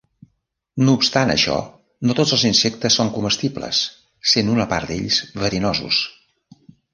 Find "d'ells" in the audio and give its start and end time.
4.95-5.21